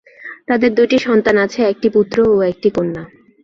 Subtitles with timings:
[0.47, 3.03] তাদের দুইটি সন্তান আছে, একটি পুত্র ও একটি কন্যা।